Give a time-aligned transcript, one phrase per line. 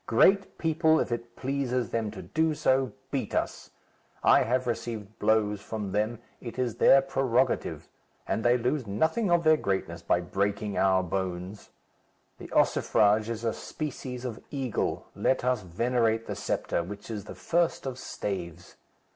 [0.07, 3.69] Great people, if it pleases them to do so, beat us.
[4.23, 6.17] I have received blows from them.
[6.41, 7.87] It is their prerogative;
[8.27, 11.69] and they lose nothing of their greatness by breaking our bones.
[12.39, 15.05] The ossifrage is a species of eagle.
[15.15, 18.77] Let us venerate the sceptre, which is the first of staves.